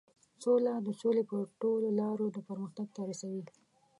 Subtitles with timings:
[0.43, 3.43] سوله د سولې په ټولو لارو د پرمختګ ته رسوي.